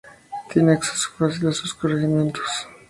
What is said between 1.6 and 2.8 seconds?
corregimientos.